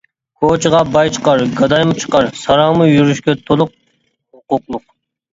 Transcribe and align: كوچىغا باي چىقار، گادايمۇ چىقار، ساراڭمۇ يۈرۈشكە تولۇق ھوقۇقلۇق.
كوچىغا 0.43 0.77
باي 0.93 1.09
چىقار، 1.17 1.41
گادايمۇ 1.59 1.97
چىقار، 2.03 2.29
ساراڭمۇ 2.43 2.87
يۈرۈشكە 2.91 3.35
تولۇق 3.51 3.71
ھوقۇقلۇق. 4.39 4.83